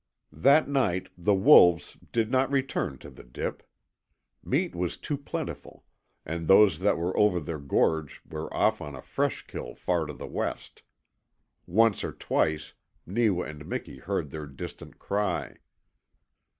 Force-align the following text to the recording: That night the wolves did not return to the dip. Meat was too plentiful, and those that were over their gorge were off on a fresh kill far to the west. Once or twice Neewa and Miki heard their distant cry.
That 0.33 0.67
night 0.67 1.09
the 1.15 1.35
wolves 1.35 1.95
did 2.11 2.31
not 2.31 2.49
return 2.49 2.97
to 2.97 3.11
the 3.11 3.23
dip. 3.23 3.61
Meat 4.43 4.73
was 4.73 4.97
too 4.97 5.15
plentiful, 5.15 5.85
and 6.25 6.47
those 6.47 6.79
that 6.79 6.97
were 6.97 7.15
over 7.15 7.39
their 7.39 7.59
gorge 7.59 8.19
were 8.27 8.51
off 8.51 8.81
on 8.81 8.95
a 8.95 9.03
fresh 9.03 9.45
kill 9.45 9.75
far 9.75 10.07
to 10.07 10.13
the 10.13 10.25
west. 10.25 10.81
Once 11.67 12.03
or 12.03 12.13
twice 12.13 12.73
Neewa 13.05 13.43
and 13.45 13.67
Miki 13.67 13.99
heard 13.99 14.31
their 14.31 14.47
distant 14.47 14.97
cry. 14.97 15.57